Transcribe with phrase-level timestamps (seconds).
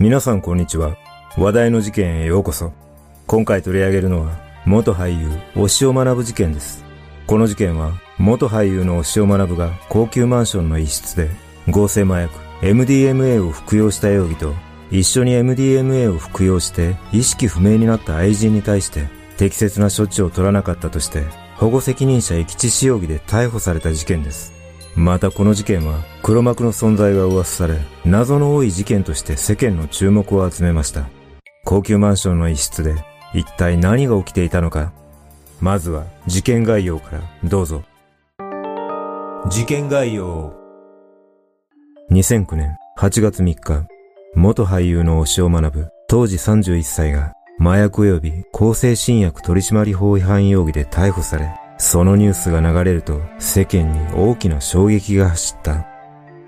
[0.00, 0.96] 皆さんこんにちは。
[1.36, 2.72] 話題の事件へようこそ。
[3.26, 6.84] 今回取り上げるのは、元俳優、押尾学事件です。
[7.26, 11.28] この事件は、元俳優の押尾学が高級マンションの一室で、
[11.68, 14.54] 合成麻薬、MDMA を服用した容疑と、
[14.92, 21.24] 一緒に MDMA を服用して意識不明になった愛人に対して適切な処置を取らなかったとして
[21.56, 24.57] 保護責任者遺棄致死容疑で逮捕された事件です。
[24.98, 31.08] またこの事件は黒幕の存在が噂され、謎の多い事件として世間の注目を集めました。
[31.64, 32.96] 高級マンションの一室で
[33.32, 34.92] 一体何が起きていたのか。
[35.60, 37.84] まずは事件概要からどうぞ。
[39.48, 40.52] 事件概要。
[42.10, 43.86] 2009年8月3日、
[44.34, 55.86] 元俳優の押尾学、当時31歳が麻薬及び向精神薬取締法違反容疑で逮捕され、そのニュースが流れると世間に大きな衝撃が走った。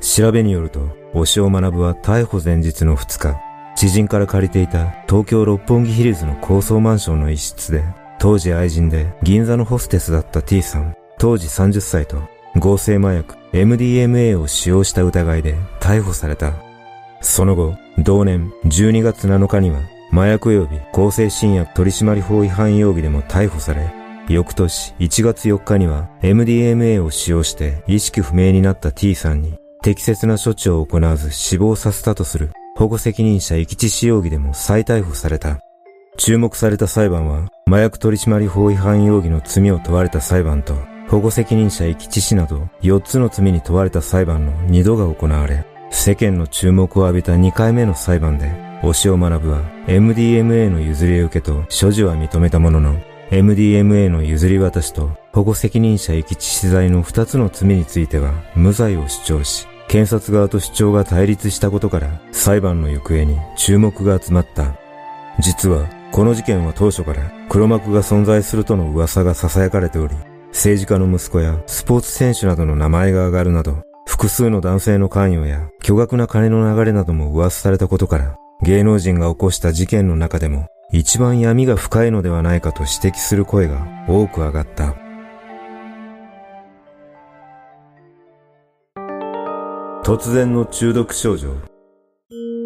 [0.00, 0.80] 調べによると、
[1.14, 3.36] 押尾学は逮捕前日の2日、
[3.76, 7.84] 知人から借りていた東京六本木ヒルズの高層マンションの一室で、
[8.18, 12.18] 当時愛人で銀座のホステスだった T さん、当時30歳と
[12.56, 16.52] 合成麻薬 MDMA を使用した疑いで逮捕された。
[17.20, 19.80] その後、同年12月7日には
[20.12, 23.99] 麻薬及び向精神薬取締法違反容疑でも逮捕され、
[24.30, 35.58] 翌年1月4日には MDMA を使用して意識不明になった T さんに適切な処置を行わず死亡させたとする保護責任者遺棄致死容疑でも再逮捕された。
[36.16, 40.74] 注目された裁判は麻薬取締法違反容疑の罪を問われた裁判と
[41.08, 48.46] 保護責任者遺棄致死など4つの罪に問われた裁判の2度が行われ、世間の注目を浴びた2回目の裁判で、
[48.84, 64.74] 押尾学は MDMA の譲り受けと所持は認めたものの、MDMA の譲り渡しと保護責任者遺棄致死罪の2つの罪については無罪を主張し、検察側と主張が対立したことから裁判の行方に注目が集まった。
[65.38, 70.16] 実はこの事件は当初から黒幕が存在するとの噂が囁かれており、
[70.48, 84.96] 政治家の息子やスポーツ選手などの名前が挙がるなど、複数の男性の関与や巨額な金の流れなども噂されたことから、芸能人が起こした事件の中でも一番闇が深いのではないかと指摘する声が多く上がった。
[90.02, 91.54] 突然の中毒症状。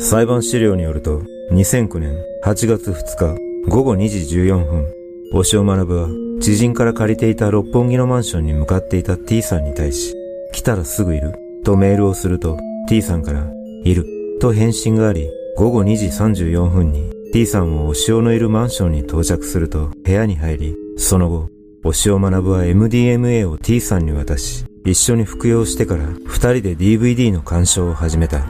[0.00, 4.86] 裁判資料によると、2009年8月2日午後2時14分、
[5.34, 6.08] 押尾学は
[6.40, 10.14] 知人から借りていた六本木のマンションに向かっていた T さんに対し、
[10.52, 12.58] 来たらすぐいるとメールをすると
[12.88, 13.46] T さんから、
[13.84, 14.06] いる
[14.40, 21.48] と返信があり、午後2時34分に T さんをお塩のいるマンションに到着すると部屋に入り、その後、
[21.82, 28.46] お塩学は MDMA を T さんに渡し、一緒に服用してから二人で DVD の鑑賞を始めた。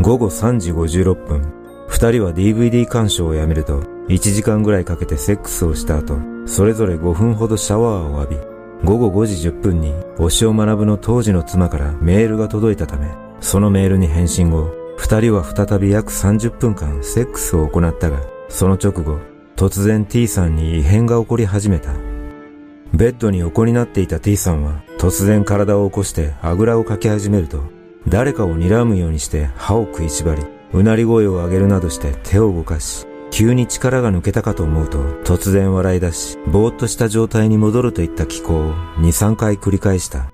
[0.00, 1.52] 午後3時56分、
[1.88, 6.16] 二人は DVD 鑑賞をやめると、1時間ぐらいかけてセックスをした後、
[6.46, 8.40] それぞれ5分ほどシャワーを浴び、
[8.82, 13.10] 午後5時10分に、お塩学の当時の妻からメールが届いたため、
[13.40, 19.18] そのメールに返信後、二人は再び約30分間セックスを行ったが、その直後、
[19.54, 21.92] 突然 T さんに異変が起こり始めた。
[22.94, 27.62] ベッドに横になっていた T さんは突然体を起こしてあぐらをかき始めると、
[28.08, 30.42] 誰かを睨むようにして歯を食いしばり、
[30.72, 40.30] うなり声を上げるなどして手を動かし、急に力が抜けたかと思うと突然笑い出し、ぼーっとした状態に戻るといった気候を2、3回繰り返した。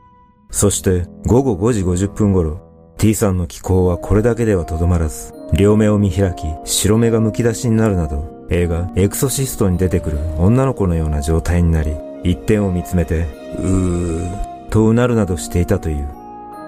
[0.50, 2.71] そして午後5時50分頃、
[3.02, 13.26] T さんの気候はこれだけではとどまらず、両目を見開き、白目が剥き出しになるなど、映画エクソシストに出てくる女の子のような状態になり、一点を見つめて、
[13.58, 16.08] うー、とうなるなどしていたという。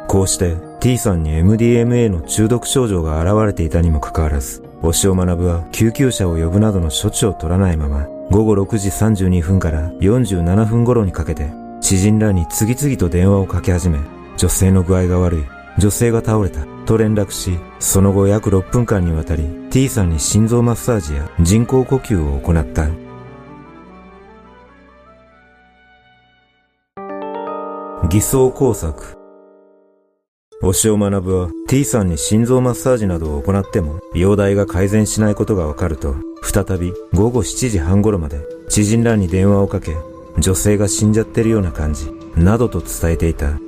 [0.08, 14.00] こうして T さんに MDMA の中毒症状が現れていたにもかかわらず、押尾学は救急車を呼ぶなどの処置を取らないまま、午後6時32分から47分頃にかけて、知人らに次々と電話をかけ始め、
[14.36, 15.44] 女性の具合が悪い、
[15.78, 22.88] 女性が倒れたと連絡し、その後約6分間にわたり T さんに心臓マッサージや人工呼吸を行った。
[28.08, 29.18] 偽装工作。
[30.62, 38.38] 押尾学は T さんに心臓マッサージなどを行っても容体が改善しないことがわかると、再び午後7時半頃まで
[38.68, 39.96] 知人らに電話をかけ、
[40.38, 43.58] 女性が死んじゃってるような感じ、などと伝えていた。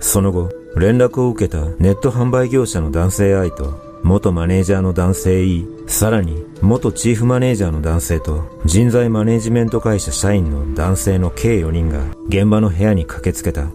[0.00, 13.66] その後、連絡を受けたネット販売業者の男性 I と、元マネージャーの男性 E、さらに元チーフマネージャーの男性と人材マネジメント会社社員の男性の計4人が現場の部屋に駆けつけた。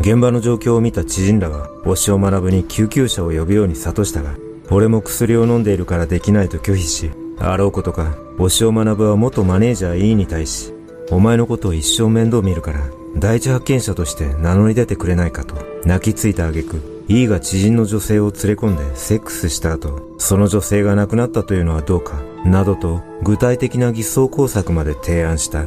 [0.00, 4.34] 現場の状況を見た知人らは、押尾学ぶに救急車を呼ぶように諭したが、
[4.70, 10.72] 俺も薬を飲んでいるからできないと拒否し、あろうことか、押尾学ぶは元マネージャー E に対し、
[11.10, 12.80] お前のことを一生面倒見るから、
[13.16, 25.64] 第一発見者として名乗り出てくれないかと、泣きついた挙句、E が知人の女性を連れ込んでセックスした後、その女性が亡くなったというのはどうか、などと具体的な偽装工作まで提案した。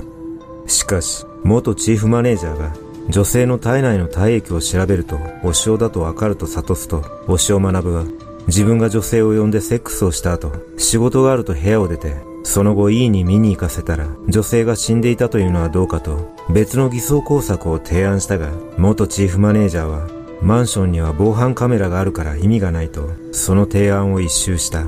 [0.66, 2.74] しかし、元チーフマネージャーが
[3.10, 8.04] 女性の体内の体液を調べると、お塩だとわかると悟すと、お塩学ぶは
[8.48, 12.16] 自分が女性を呼んでセックスをした後、仕事があると部屋を出て、
[12.48, 20.08] その後 E に見に行かせたら、女性が死んでいたというのはどうかと、別の偽装工作を提案したが、元チーフマネージャーは、
[20.42, 24.86] マンションには防犯カメラがあるから意味がないと、その提案を一周した。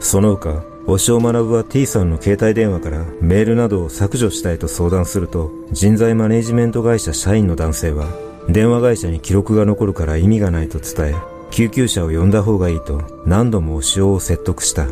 [0.00, 8.06] その他、お塩学は T さんの携帯電話からメールなどを削除したいと相談すると、人材マネジメント会社社員の男性は、
[8.48, 11.14] 電話会社に記録が残るから意味がないと伝え、
[11.50, 14.86] 救急車を呼んだ方がいいと何度もお塩を説得した。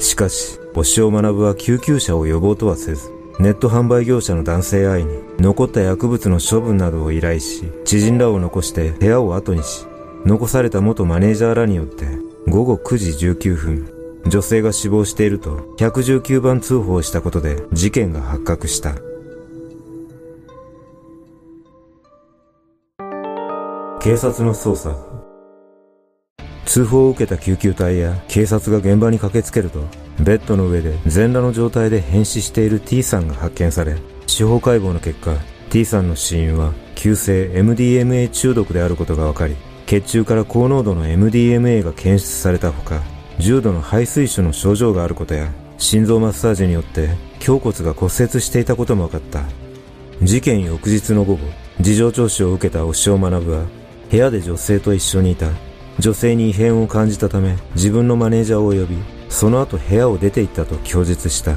[0.00, 3.10] しかし、お塩学は救急車を呼ぼうとはせず、
[3.40, 9.86] ネット販売業者の男性愛に残った薬物の処分などを依頼し、知人らを残して部屋を後にし、
[10.24, 12.06] 残された元マネージャーらによって
[12.46, 18.94] 午後9時19分、女性が死亡していると119番通報したことで事件が発覚した。
[24.00, 24.96] 警察の捜査
[26.66, 29.80] 通報を受けた救急隊や警察が現場に駆けつけると、
[30.20, 35.36] ベッドの上で全裸の状態で変死している T さんが発見され、司法解剖の結果、
[35.70, 39.56] T さんの死因は急性 MDMA 中毒であることが分かり、
[39.86, 43.02] 血中から高濃度の MDMA が検出されたほか、
[43.38, 47.10] 重度の肺水腫の症状があることや、心臓マッサージによって
[47.46, 49.44] 胸骨が骨折していたことも分かった。
[50.22, 51.46] 事件翌日の午後、
[51.80, 53.62] 事情聴取を受けた押尾学は、
[54.10, 55.48] 部屋で女性と一緒にいた
[55.98, 58.96] 女性に異変を感じたため自分のマネージャーを呼び
[59.28, 61.56] その後部屋を出て行ったと供述した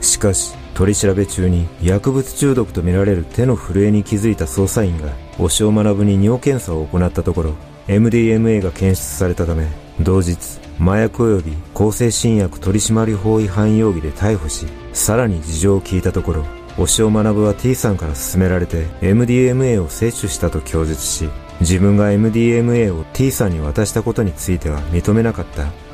[0.00, 7.54] しかし取り調べ中に薬物中毒とみられる手の震えに気づいた捜査員が押尾学に尿検査を行ったところ
[7.88, 9.66] MDMA が検出されたため
[10.00, 10.36] 同日
[10.78, 16.44] 麻薬及び向精神薬取締法違反容疑で逮捕しさらに事情を聞いたところ
[16.78, 21.30] 押尾学は T さんから勧められて MDMA を摂取したと供述し
[21.60, 25.85] 自分が MDMA を T さんに渡したことについては認めなかった。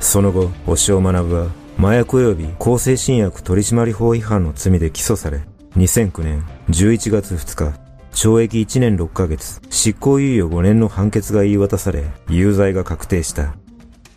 [0.00, 1.48] その後、押尾学は
[1.78, 5.40] 麻薬及び向精神薬取締法違反の罪で起訴され、
[5.76, 7.78] 2009年11月2日、
[8.12, 13.54] 懲役1年6ヶ月、執行猶予5年の判決が言い渡され、有罪が確定した。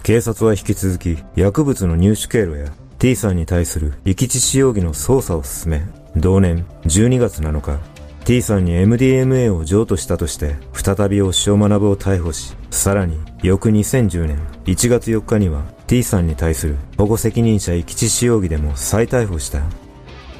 [0.03, 5.81] 警察は引き続き、薬物の入手経路や T さんに対する遺棄致死容疑の捜査を進め、
[6.15, 7.79] 同年12月7日、
[8.23, 19.61] T さんに MDMA を譲渡したとして、再び押尾学を逮捕し、さらに、翌2010年1月4日には T さんに対する保護責任者遺棄致死容疑でも再逮捕した。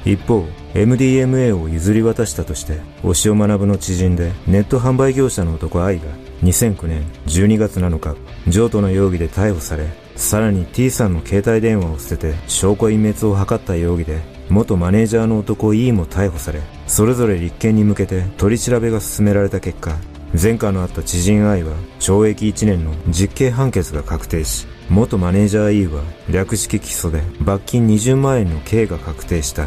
[0.04, 6.04] 一方、MDMA を譲り渡したとして、押尾学の知人でネット販売業者の男愛が
[6.44, 8.16] 2009年12月7日、
[8.48, 19.96] 譲渡の容疑で逮捕され、さらに T さんの携帯電話を捨てて証拠隠滅を図った容疑で、元マネージャーの男 E も逮捕され、それぞれ立件に向けて取り調べが進められた結果、
[20.40, 29.66] 前科のあった知人 I は懲役1年の実刑判決が確定し、元マネージャー E は略式起訴で罰金20万円の刑が確定した。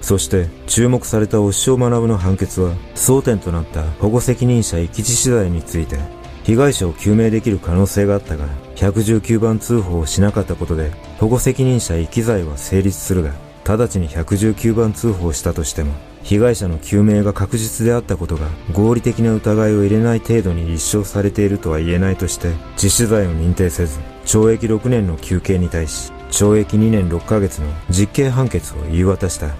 [0.00, 5.98] そして注目された押尾学の判決は争点となった保護責任者遺棄致死罪について
[6.42, 13.32] 被害者を救命できる可能性があったが119番通報をしなかったことで保護責任者遺棄罪は成立するが
[13.76, 29.50] 直ちに119番通報したとしても被害者の救命が確実であったことが合理的な疑いを入れない程度に立証されているとは言えないとして致死罪を認定せず懲役6年の求刑に対し懲役2年6ヶ月の実刑判決を言い渡した。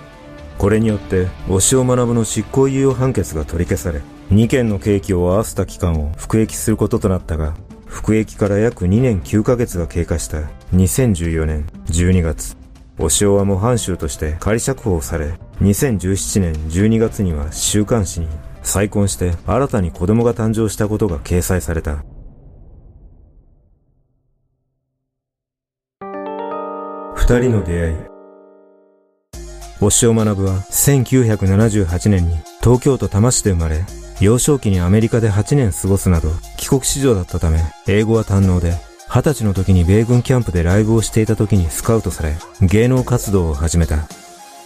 [0.60, 7.54] これによって押尾学の執行猶予判決が取り消され2件の刑期を合わせた期間を服役することとなったが
[7.86, 10.42] 服役から約2年9ヶ月が経過した。
[10.74, 12.59] 2014年12月。
[12.98, 18.28] 押尾は模範囚として仮釈放され、2017年12月には週刊誌に
[18.62, 22.04] 再婚して新たに子供が誕生したことが掲載された。
[27.14, 27.96] 二人の出会い。
[29.82, 33.84] 押尾学は1978年に東京都多摩市で生まれ、
[34.20, 36.28] 幼少期にアメリカで8年過ごすなど
[36.58, 38.74] 帰国子女だったため英語は堪能で
[39.12, 44.06] 二十歳の時に米軍キャンプでライブをしていた時にスカウトされ、芸能活動を始めた。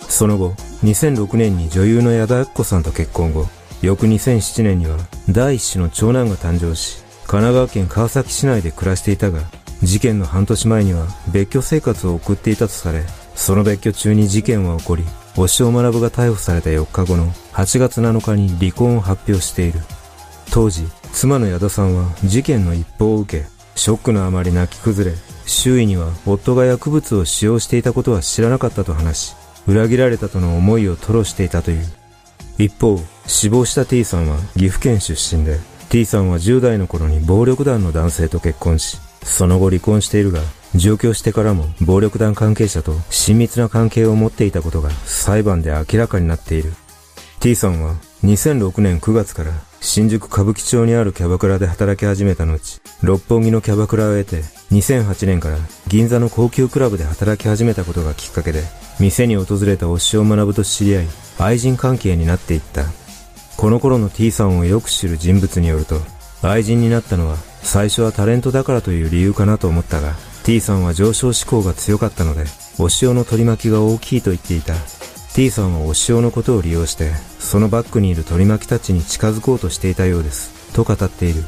[0.06, 0.50] その後、
[0.82, 3.46] 2006年に女優の矢田亜子さんと結婚後、
[3.80, 4.98] 翌2007年には
[5.30, 9.40] 第一子の長男が誕生し、神奈川県川崎市内で暮らしていたが、
[9.82, 13.02] 事件の半年前には別居生活を送っていたとされ、
[13.34, 15.04] その別居中に事件は起こり、
[15.38, 19.80] 押尾学が逮捕された4日後の8月7日に離婚を発表している。
[20.50, 25.16] 当時、妻の矢田さんは事件の一報を受け、ショックのあまり泣き崩れ、
[25.46, 31.86] 周囲には夫が薬物を使用していたことは知らなかったと話し、裏切られたとの思いを吐露していたという。
[32.58, 40.40] 一方、死亡した T さんは岐阜県出身で、T さんは10代の頃に暴力団の男性と結婚し、その後離婚しているが、
[40.74, 46.72] 上京してからも暴力団関係者と親密な関係を持っていたことが裁判で明らかになっている。
[47.40, 49.52] T さんは2006年9月から
[49.82, 54.38] 新宿歌舞伎町にあるキャバクラで働き始めた後、六本木のキャバクラを得て、
[54.72, 58.62] 2008年から銀座の高級クラブで働き始めたことがきっかけで、
[58.98, 61.06] 店に訪れた推しを学と知り合い、
[61.38, 62.84] 愛人関係になっていった。
[63.58, 66.00] この頃の T さんをよく知る人物によると、
[66.40, 70.14] 愛人になったのは最初はタレントだからという理由かなと思ったが、
[70.44, 72.44] T さんは上昇志向が強かったので、
[72.78, 74.72] 推しの取り巻きが大きいと言っていた。
[75.34, 77.10] T さんは推しのことを利用して、
[77.40, 80.72] そのバックにいる取り巻きたちに近づこうとしていたようです。
[80.74, 81.42] と語っている。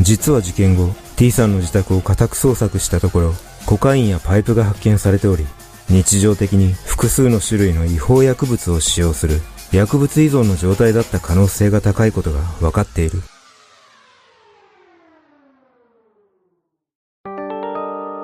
[0.00, 3.34] 実は事件後、T さんの自宅を家宅捜索したところ、
[3.66, 5.46] コカインやパイプが発見されており、
[5.88, 13.22] 日常的に複数の種類の違法薬物を使用する薬物依存の状態だった可能性が高いことが分かっている。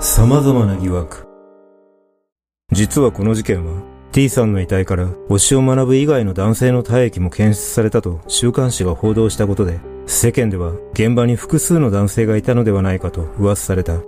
[0.01, 1.29] 様々な疑惑。
[2.73, 14.01] 実はこの事件は T さんの遺体から推しを学ぶ以外の男性の体液も検出されたと週刊誌が報道したことで、世間では現場に複数の男性がいたのではないかと噂された。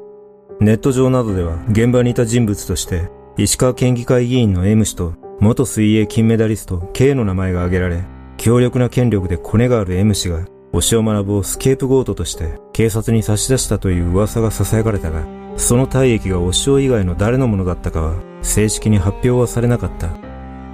[0.59, 8.03] ネット上などでは現場にいた人物として、石川県議会議員の M 氏と元水泳金メダリスト K の名前が挙げられ、
[8.39, 15.25] 強力な権力でコネがある M 氏が、推しを学ぶをスケープゴートとして警察に差し出したという噂が囁かれたが、
[15.57, 20.11] その体液が推しを以外の誰のものだったかは正式に発表はされなかった。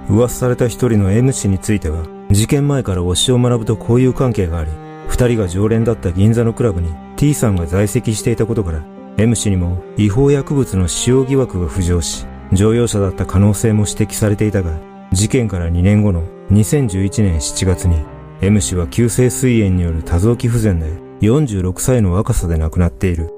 [0.09, 4.71] 噂された一人の M 氏については、事件前から推しを学ぶと交友関係があり、
[5.07, 8.83] 二人が常連だった銀座のクラブに T さんが在籍していたことから、
[9.17, 14.79] M 氏にも違法薬物の使用疑惑が浮上し、乗用車だった可能性も指摘されていたが、
[15.11, 17.97] 事件から2年後の2011年7月に、
[18.41, 20.87] M 氏は急性膵炎による多臓器不全で
[21.21, 23.31] 46歳の若さで亡くなっている。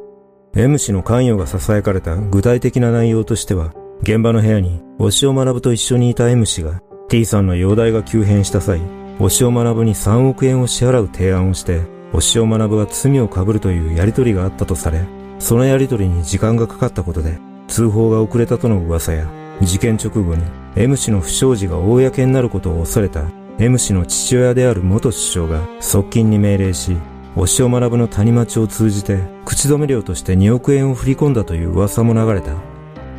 [0.55, 3.73] M 氏の関与が囁かれた具体的な内容としては、
[4.03, 8.79] 現場の部屋に、推しを学と一緒にいた M 氏が、T さんの容体が急変した際、
[9.19, 11.81] 推しを学に3億円を支払う提案をして、
[12.11, 15.05] 推しを学が罪を被るというやりとりがあったとされ、
[15.37, 19.27] そのやりとりに時間がかかったことで、通報が遅れたとの噂や、
[19.61, 20.43] 事件直後に
[20.75, 23.25] M 氏の不祥事が公になることを恐れた
[23.59, 26.97] M 氏の父親である元首相が側近に命令し、
[27.35, 32.55] 推しを学の谷町を通じて口止め料として2億円を振り込んだという噂も流れた。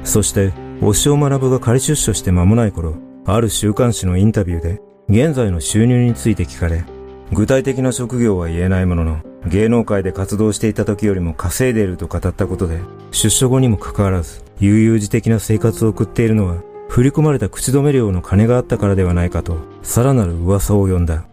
[0.04, 6.84] そして、推しを学が仮出所して間もない頃、ある週刊誌のインタビューで、現在の収入について聞かれ、
[7.32, 12.80] 具体的な職業は言えないものの、芸能界で活動していた時よりも稼いでいると語ったことで、
[13.12, 16.56] 出所後にもかかわらず、悠々自適な生活を送っているのは、
[16.88, 21.24] 振り込まれた口止め料の金があったからではないかと、さらなる噂を呼んだ。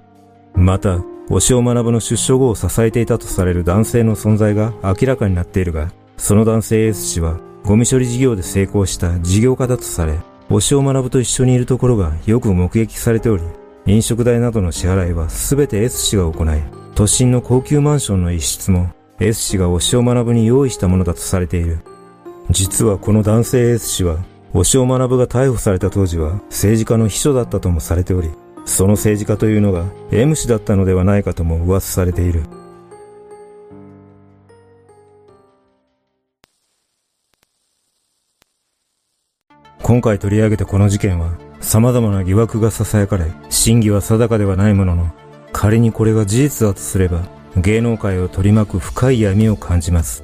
[0.53, 0.99] また、
[1.31, 7.39] 押尾学の出所後を支えていたとされる男性の存在が明らかになっているが、その男性 S 氏は、
[7.69, 10.17] ゴミ処理事業で成功した事業家だとされ、
[10.49, 13.43] 押尾学と一緒にいるところがよく目撃されており、
[13.85, 16.63] 飲食代などの支払いは全て S 氏が行い、
[16.95, 21.77] 都心の高級マンションの一室も S 氏が押尾学に用意したものだとされている。
[22.49, 24.17] 実はこの男性 S 氏は、
[24.55, 28.31] 押尾学が逮捕された当時は政治家の秘書だったともされており、
[28.65, 32.45] その政治家というのが M 氏だったのではないかとも噂されている。
[39.89, 41.31] 今回取り上げたこの事件は
[41.61, 45.11] 様々な疑惑が囁かれ、真偽は定かではないものの、
[45.51, 47.23] 仮にこれが事実だとすれば、
[47.57, 50.23] 芸能界を取り巻く深い闇を感じます。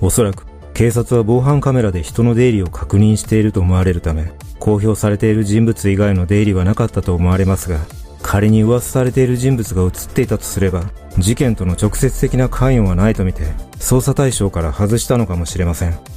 [0.00, 0.44] おそらく、
[0.74, 7.78] 警察は防犯カメラで人の出入りを確認していると思われるため、公表されている人物以外の出入りはなかったと思われますが、
[8.22, 10.82] 仮に噂されている人物が映っていたとすれば、
[11.16, 13.44] 事件との直接的な関与はないとみて、
[13.78, 16.15] 捜査対象から外したのかもしれません。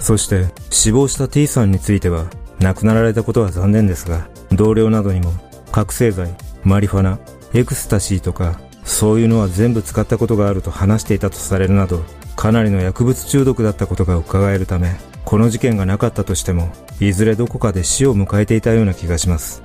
[0.00, 2.26] そして、死亡した T さんについては、
[2.58, 5.32] 亡くなられたことは残念ですが、同僚などにも、
[5.70, 7.18] 覚醒剤、マリファナ、
[7.54, 12.02] エクスタシーとか、そういうのは全部使ったことがあると話していたとされるなど、
[12.36, 19.62] かなりの薬物中毒だったことが伺えるため、この事件がなかったとしても、いずれどこかで死を迎えていたような気がします。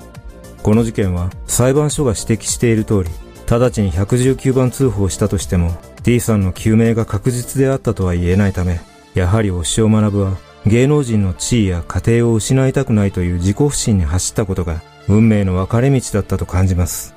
[0.62, 3.10] この事件は裁判所が指摘している通り、
[3.50, 8.80] 直ちに119番通報したとしても、D さんの救命が確実であったとは言えないため、
[9.16, 17.16] やはり押尾学は芸能人の地位や家庭を失いたくないという自己不信に走ったことが運命の分かれ道だったと感じます。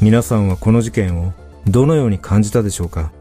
[0.00, 1.32] 皆さんはこの事件を
[1.66, 3.12] どのように感じたでしょうか？